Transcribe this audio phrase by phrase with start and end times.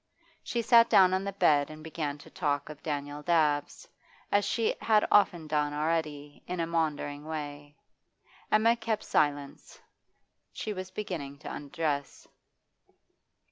[0.41, 3.87] She sat down on the bed and began to talk of Daniel Dabbs,
[4.31, 7.77] as she had often done already, in a maundering way.
[8.51, 9.79] Emma kept silence;
[10.51, 12.27] she was beginning to undress.